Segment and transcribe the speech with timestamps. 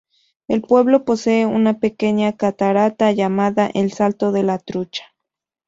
[0.47, 5.13] El pueblo posee una pequeña catarata llamada "El salto de la trucha".